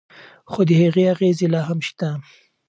خو 0.51 0.61
د 0.67 0.71
هغې 0.81 1.03
اغیزې 1.13 1.47
لا 1.53 1.61
هم 1.69 1.79
شته. 1.87 2.09